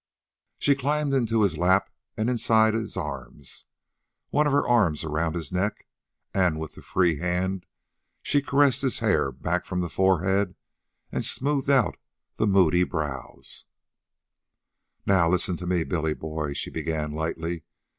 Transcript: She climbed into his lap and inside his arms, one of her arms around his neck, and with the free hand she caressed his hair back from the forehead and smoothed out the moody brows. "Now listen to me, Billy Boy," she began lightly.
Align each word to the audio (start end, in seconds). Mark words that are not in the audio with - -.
She 0.57 0.73
climbed 0.73 1.13
into 1.13 1.43
his 1.43 1.59
lap 1.59 1.91
and 2.17 2.27
inside 2.27 2.73
his 2.73 2.97
arms, 2.97 3.65
one 4.31 4.47
of 4.47 4.51
her 4.51 4.67
arms 4.67 5.03
around 5.03 5.35
his 5.35 5.51
neck, 5.51 5.85
and 6.33 6.59
with 6.59 6.73
the 6.73 6.81
free 6.81 7.17
hand 7.17 7.67
she 8.23 8.41
caressed 8.41 8.81
his 8.81 8.97
hair 8.97 9.31
back 9.31 9.63
from 9.63 9.81
the 9.81 9.89
forehead 9.89 10.55
and 11.11 11.23
smoothed 11.23 11.69
out 11.69 11.97
the 12.37 12.47
moody 12.47 12.83
brows. 12.83 13.65
"Now 15.05 15.29
listen 15.29 15.55
to 15.57 15.67
me, 15.67 15.83
Billy 15.83 16.15
Boy," 16.15 16.53
she 16.53 16.71
began 16.71 17.11
lightly. 17.11 17.61